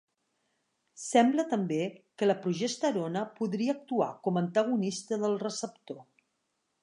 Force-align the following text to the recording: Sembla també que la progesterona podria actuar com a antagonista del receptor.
Sembla 1.01 1.43
també 1.51 1.77
que 2.21 2.29
la 2.29 2.37
progesterona 2.45 3.23
podria 3.39 3.77
actuar 3.77 4.09
com 4.29 4.39
a 4.39 4.43
antagonista 4.45 5.19
del 5.25 5.37
receptor. 5.47 6.01